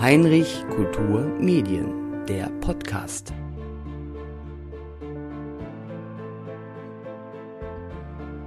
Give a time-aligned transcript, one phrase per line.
[0.00, 3.34] Heinrich Kultur Medien, der Podcast.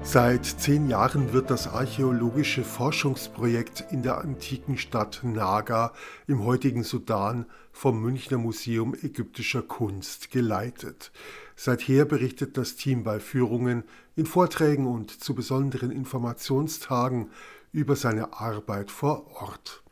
[0.02, 5.94] Seit zehn Jahren wird das archäologische Forschungsprojekt in der antiken Stadt Naga
[6.26, 11.12] im heutigen Sudan vom Münchner Museum ägyptischer Kunst geleitet.
[11.56, 13.84] Seither berichtet das Team bei Führungen,
[14.16, 17.30] in Vorträgen und zu besonderen Informationstagen
[17.72, 19.83] über seine Arbeit vor Ort.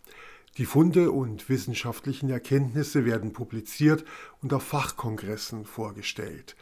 [0.57, 4.03] Die Funde und wissenschaftlichen Erkenntnisse werden publiziert
[4.41, 6.57] und auf Fachkongressen vorgestellt.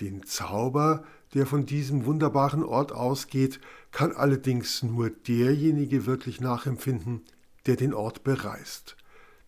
[0.00, 3.60] Den Zauber, der von diesem wunderbaren Ort ausgeht,
[3.90, 7.22] kann allerdings nur derjenige wirklich nachempfinden,
[7.66, 8.96] der den Ort bereist.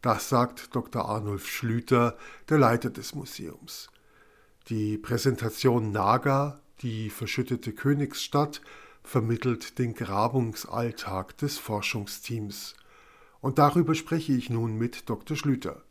[0.03, 1.09] Das sagt Dr.
[1.09, 2.19] Arnulf Schlüter,
[2.49, 3.91] der Leiter des Museums.
[4.69, 8.61] Die Präsentation Naga, die verschüttete Königsstadt,
[9.03, 12.75] vermittelt den Grabungsalltag des Forschungsteams.
[13.45, 15.37] Und darüber spreche ich nun mit Dr.
[15.37, 15.83] Schlüter.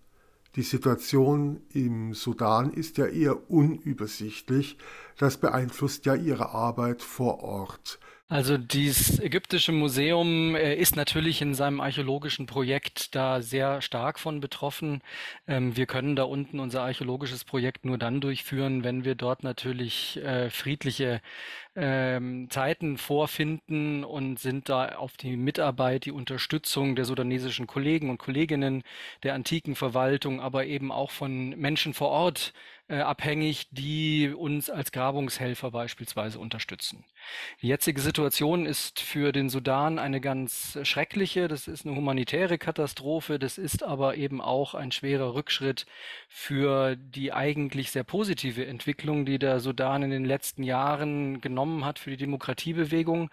[0.55, 4.79] Die Situation im Sudan ist ja eher unübersichtlich.
[5.19, 7.99] Das beeinflusst ja Ihre Arbeit vor Ort.
[8.33, 14.39] Also dieses ägyptische Museum äh, ist natürlich in seinem archäologischen Projekt da sehr stark von
[14.39, 15.03] betroffen.
[15.47, 20.17] Ähm, wir können da unten unser archäologisches Projekt nur dann durchführen, wenn wir dort natürlich
[20.17, 21.21] äh, friedliche
[21.75, 28.17] ähm, Zeiten vorfinden und sind da auf die Mitarbeit, die Unterstützung der sudanesischen Kollegen und
[28.17, 28.81] Kolleginnen,
[29.21, 32.53] der antiken Verwaltung, aber eben auch von Menschen vor Ort
[32.89, 37.05] äh, abhängig, die uns als Grabungshelfer beispielsweise unterstützen.
[37.61, 41.47] Die jetzige Situation ist für den Sudan eine ganz schreckliche.
[41.47, 43.39] Das ist eine humanitäre Katastrophe.
[43.39, 45.85] Das ist aber eben auch ein schwerer Rückschritt
[46.27, 51.99] für die eigentlich sehr positive Entwicklung, die der Sudan in den letzten Jahren genommen hat
[51.99, 53.29] für die Demokratiebewegung.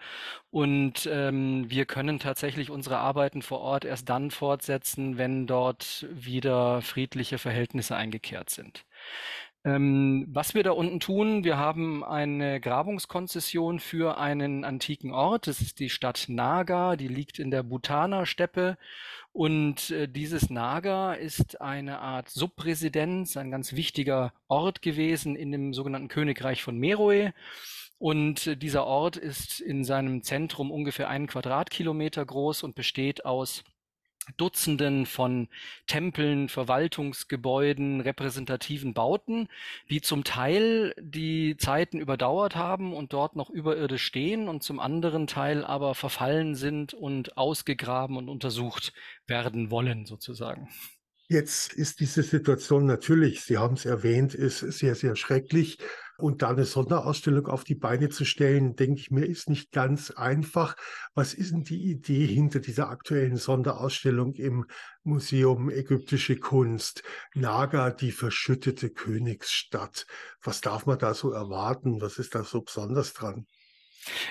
[0.49, 6.81] Und ähm, wir können tatsächlich unsere Arbeiten vor Ort erst dann fortsetzen, wenn dort wieder
[6.81, 8.85] friedliche Verhältnisse eingekehrt sind.
[9.63, 15.45] Ähm, was wir da unten tun, wir haben eine Grabungskonzession für einen antiken Ort.
[15.45, 18.77] Das ist die Stadt Naga, die liegt in der Bhutaner Steppe.
[19.33, 25.73] Und äh, dieses Naga ist eine Art Subresidenz, ein ganz wichtiger Ort gewesen in dem
[25.73, 27.31] sogenannten Königreich von Meroe.
[27.99, 33.63] Und äh, dieser Ort ist in seinem Zentrum ungefähr einen Quadratkilometer groß und besteht aus
[34.37, 35.47] Dutzenden von
[35.87, 39.47] Tempeln, Verwaltungsgebäuden, repräsentativen Bauten,
[39.89, 45.27] die zum Teil die Zeiten überdauert haben und dort noch überirdisch stehen und zum anderen
[45.27, 48.93] Teil aber verfallen sind und ausgegraben und untersucht
[49.27, 50.69] werden wollen, sozusagen.
[51.31, 55.77] Jetzt ist diese Situation natürlich, Sie haben es erwähnt, ist sehr, sehr schrecklich.
[56.21, 60.11] Und da eine Sonderausstellung auf die Beine zu stellen, denke ich mir, ist nicht ganz
[60.11, 60.75] einfach.
[61.15, 64.65] Was ist denn die Idee hinter dieser aktuellen Sonderausstellung im
[65.03, 67.03] Museum Ägyptische Kunst?
[67.33, 70.05] Naga, die verschüttete Königsstadt.
[70.43, 72.01] Was darf man da so erwarten?
[72.01, 73.47] Was ist da so besonders dran?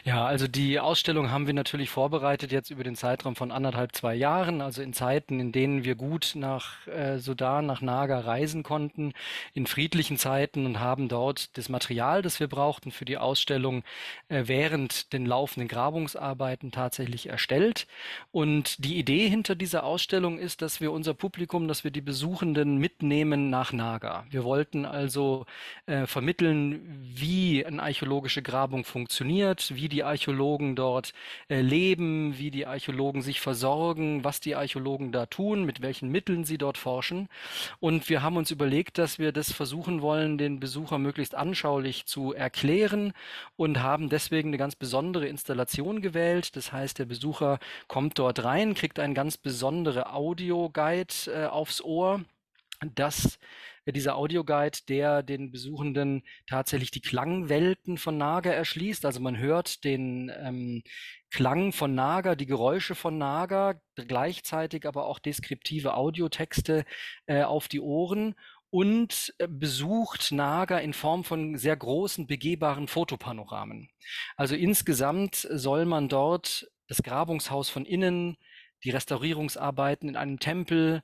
[0.04, 4.14] Ja, also die Ausstellung haben wir natürlich vorbereitet jetzt über den Zeitraum von anderthalb, zwei
[4.14, 9.12] Jahren, also in Zeiten, in denen wir gut nach äh, Sudan, nach Naga reisen konnten,
[9.54, 13.84] in friedlichen Zeiten und haben dort das Material, das wir brauchten für die Ausstellung,
[14.28, 17.86] äh, während den laufenden Grabungsarbeiten tatsächlich erstellt.
[18.32, 22.78] Und die Idee hinter dieser Ausstellung ist, dass wir unser Publikum, dass wir die Besuchenden
[22.78, 24.24] mitnehmen nach Naga.
[24.30, 25.46] Wir wollten also
[25.86, 26.80] äh, vermitteln,
[27.14, 31.12] wie eine archäologische Grabung funktioniert, wie die Archäologen dort
[31.48, 36.44] äh, leben, wie die Archäologen sich versorgen, was die Archäologen da tun, mit welchen Mitteln
[36.44, 37.28] sie dort forschen.
[37.78, 42.32] Und wir haben uns überlegt, dass wir das versuchen wollen, den Besucher möglichst anschaulich zu
[42.32, 43.12] erklären
[43.56, 46.56] und haben deswegen eine ganz besondere Installation gewählt.
[46.56, 47.58] Das heißt, der Besucher
[47.88, 52.24] kommt dort rein, kriegt eine ganz besondere Audio-Guide äh, aufs Ohr.
[52.94, 53.38] Das
[53.86, 59.04] dieser Audioguide, der den Besuchenden tatsächlich die Klangwelten von Naga erschließt.
[59.04, 60.82] Also man hört den ähm,
[61.30, 66.84] Klang von Naga, die Geräusche von Naga, gleichzeitig aber auch deskriptive Audiotexte
[67.26, 68.34] äh, auf die Ohren
[68.70, 73.90] und äh, besucht Naga in Form von sehr großen begehbaren Fotopanoramen.
[74.36, 78.36] Also insgesamt soll man dort das Grabungshaus von innen,
[78.84, 81.02] die Restaurierungsarbeiten in einem Tempel,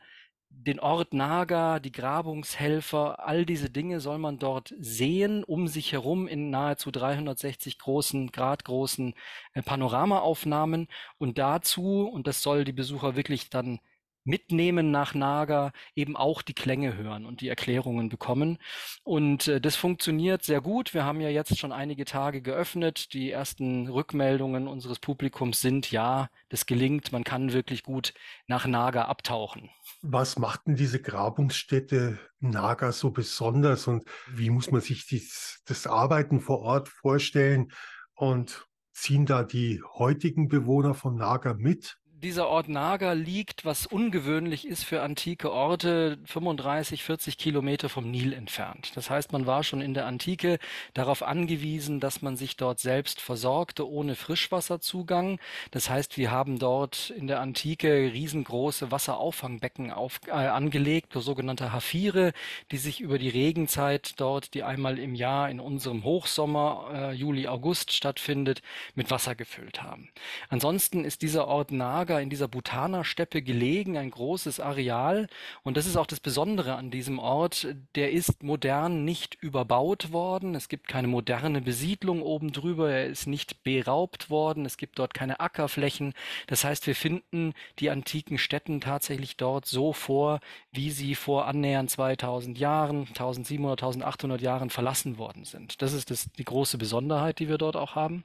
[0.59, 6.27] den Ort Naga, die Grabungshelfer, all diese Dinge soll man dort sehen, um sich herum
[6.27, 9.15] in nahezu 360 großen, Grad großen
[9.53, 10.89] äh, Panoramaaufnahmen.
[11.19, 13.81] Und dazu, und das soll die Besucher wirklich dann
[14.27, 18.59] mitnehmen nach Naga, eben auch die Klänge hören und die Erklärungen bekommen.
[19.05, 20.93] Und äh, das funktioniert sehr gut.
[20.93, 23.13] Wir haben ja jetzt schon einige Tage geöffnet.
[23.13, 27.13] Die ersten Rückmeldungen unseres Publikums sind, ja, das gelingt.
[27.13, 28.13] Man kann wirklich gut
[28.47, 29.71] nach Naga abtauchen.
[30.03, 35.87] Was macht denn diese Grabungsstätte Naga so besonders und wie muss man sich dies, das
[35.87, 37.73] Arbeiten vor Ort vorstellen?
[38.15, 41.99] Und ziehen da die heutigen Bewohner von Naga mit?
[42.23, 48.33] Dieser Ort Naga liegt, was ungewöhnlich ist für antike Orte, 35, 40 Kilometer vom Nil
[48.33, 48.93] entfernt.
[48.95, 50.59] Das heißt, man war schon in der Antike
[50.95, 55.39] darauf angewiesen, dass man sich dort selbst versorgte ohne Frischwasserzugang.
[55.71, 62.33] Das heißt, wir haben dort in der Antike riesengroße Wasserauffangbecken auf, äh, angelegt, sogenannte Hafire,
[62.71, 67.47] die sich über die Regenzeit dort, die einmal im Jahr in unserem Hochsommer, äh, Juli,
[67.47, 68.63] August stattfindet,
[68.95, 70.09] mit Wasser gefüllt haben.
[70.49, 75.27] Ansonsten ist dieser Ort Naga Lager in dieser Bhutaner-Steppe gelegen, ein großes Areal.
[75.63, 77.69] Und das ist auch das Besondere an diesem Ort.
[77.95, 80.55] Der ist modern nicht überbaut worden.
[80.55, 82.91] Es gibt keine moderne Besiedlung oben drüber.
[82.91, 84.65] Er ist nicht beraubt worden.
[84.65, 86.15] Es gibt dort keine Ackerflächen.
[86.47, 90.41] Das heißt, wir finden die antiken Städten tatsächlich dort so vor,
[90.73, 95.83] wie sie vor annähernd 2000 Jahren, 1700, 1800 Jahren verlassen worden sind.
[95.83, 98.25] Das ist das, die große Besonderheit, die wir dort auch haben.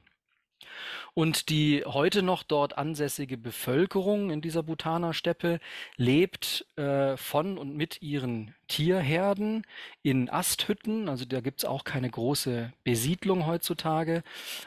[1.14, 5.60] Und die heute noch dort ansässige Bevölkerung in dieser Bhutaner-Steppe
[5.96, 9.66] lebt äh, von und mit ihren Tierherden
[10.02, 14.22] in Asthütten, also da gibt es auch keine große Besiedlung heutzutage.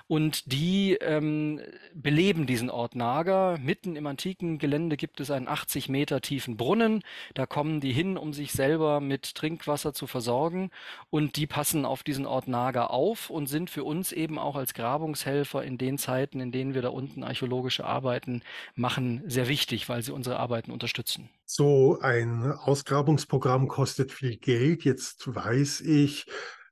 [0.08, 1.60] Und die ähm,
[1.96, 3.58] beleben diesen Ort Naga.
[3.60, 7.02] Mitten im antiken Gelände gibt es einen 80 Meter tiefen Brunnen.
[7.34, 10.70] Da kommen die hin, um sich selber mit Trinkwasser zu versorgen.
[11.10, 14.76] Und die passen auf diesen Ort Naga auf und sind für uns eben auch als
[14.76, 18.44] Grabungshelfer in den Zeiten, in denen wir da unten archäologische Arbeiten
[18.76, 21.28] machen, sehr wichtig, weil sie unsere Arbeiten unterstützen.
[21.48, 24.84] So ein Ausgrabungsprogramm kostet viel Geld.
[24.84, 26.26] Jetzt weiß ich,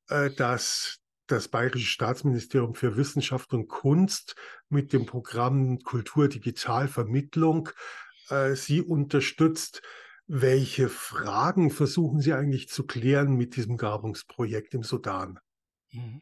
[0.10, 4.36] äh, dass das Bayerische Staatsministerium für Wissenschaft und Kunst
[4.70, 7.70] mit dem Programm Kultur Digital Vermittlung
[8.30, 9.82] äh, Sie unterstützt.
[10.28, 15.40] Welche Fragen versuchen Sie eigentlich zu klären mit diesem Grabungsprojekt im Sudan?
[15.94, 16.22] Mhm.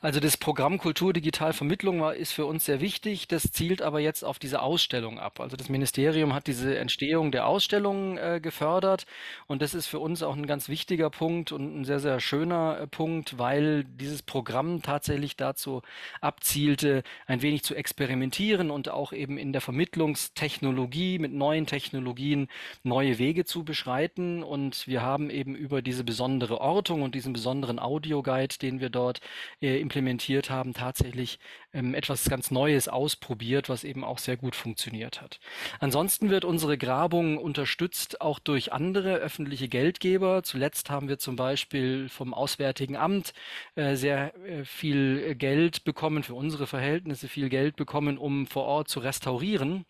[0.00, 3.28] Also das Programm Kultur Digital Vermittlung war, ist für uns sehr wichtig.
[3.28, 5.40] Das zielt aber jetzt auf diese Ausstellung ab.
[5.40, 9.06] Also das Ministerium hat diese Entstehung der Ausstellung äh, gefördert
[9.46, 12.78] und das ist für uns auch ein ganz wichtiger Punkt und ein sehr, sehr schöner
[12.80, 15.82] äh, Punkt, weil dieses Programm tatsächlich dazu
[16.20, 22.48] abzielte, ein wenig zu experimentieren und auch eben in der Vermittlungstechnologie mit neuen Technologien
[22.82, 24.42] neue Wege zu beschreiten.
[24.42, 29.05] Und wir haben eben über diese besondere Ortung und diesen besonderen Audioguide, den wir dort
[29.06, 29.20] dort
[29.60, 31.38] äh, implementiert haben, tatsächlich
[31.72, 35.38] ähm, etwas ganz Neues ausprobiert, was eben auch sehr gut funktioniert hat.
[35.78, 40.42] Ansonsten wird unsere Grabung unterstützt auch durch andere öffentliche Geldgeber.
[40.42, 43.32] Zuletzt haben wir zum Beispiel vom Auswärtigen Amt
[43.76, 48.88] äh, sehr äh, viel Geld bekommen, für unsere Verhältnisse viel Geld bekommen, um vor Ort
[48.88, 49.84] zu restaurieren.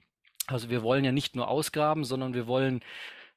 [0.46, 2.80] Also wir wollen ja nicht nur ausgraben, sondern wir wollen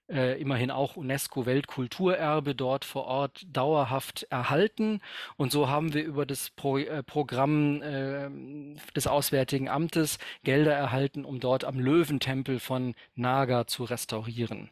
[0.10, 5.02] äh, immerhin auch UNESCO-Weltkulturerbe dort vor Ort dauerhaft erhalten.
[5.38, 8.30] Und so haben wir über das Pro äh, Programm äh,
[8.96, 14.70] des Auswärtigen Amtes Gelder erhalten, um dort am Löwentempel von Naga zu restaurieren.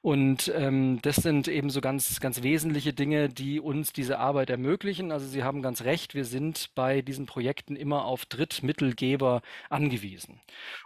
[0.00, 5.12] Und ähm, das sind eben so ganz, ganz wesentliche Dinge, die uns diese Arbeit ermöglichen.
[5.12, 10.40] Also Sie haben ganz recht, wir sind bei diesen Projekten immer auf Drittmittelgeber angewiesen.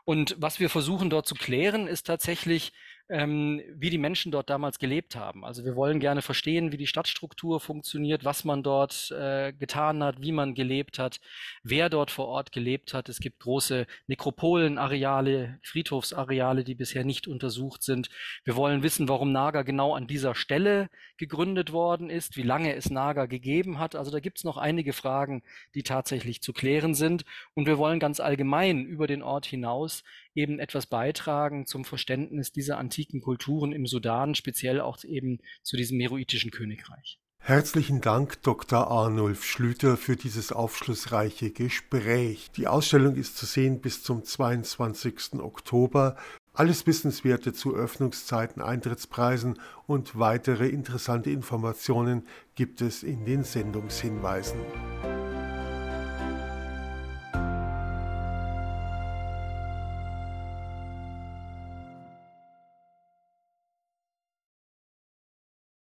[0.05, 2.73] Und was wir versuchen dort zu klären, ist tatsächlich,
[3.13, 5.45] ähm, wie die Menschen dort damals gelebt haben.
[5.45, 10.23] Also wir wollen gerne verstehen, wie die Stadtstruktur funktioniert, was man dort äh, getan hat,
[10.23, 11.21] wie man gelebt hat,
[11.63, 13.11] wer dort vor Ort gelebt hat.
[13.11, 18.09] Es gibt große Nekropolenareale, Friedhofsareale, die bisher nicht untersucht sind.
[18.45, 20.89] Wir wollen wissen, warum Naga genau an dieser Stelle
[21.19, 23.95] gegründet worden ist, wie lange es Naga gegeben hat.
[23.95, 25.43] Also da gibt es noch einige Fragen,
[25.75, 27.27] die tatsächlich zu klären sind.
[27.53, 30.03] Und wir wollen ganz allgemein über den Ort hinaus
[30.35, 35.99] eben etwas beitragen zum Verständnis dieser antiken Kulturen im Sudan, speziell auch eben zu diesem
[35.99, 37.19] meroitischen Königreich.
[37.45, 38.89] Herzlichen Dank, Dr.
[38.89, 42.53] Arnulf Schlüter, für dieses aufschlussreiche Gespräch.
[42.53, 45.41] Die Ausstellung ist zu sehen bis zum 22.
[45.41, 46.17] Oktober.
[46.55, 49.59] Alles Wissenswerte zu Öffnungszeiten, Eintrittspreisen
[49.89, 54.61] und weitere interessante Informationen gibt es in den Sendungshinweisen.